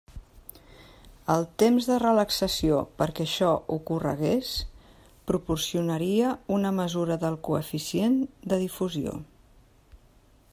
[1.33, 4.55] El temps de relaxació perquè això ocorregués
[5.33, 8.17] proporcionaria una mesura del coeficient
[8.53, 9.15] de difusió.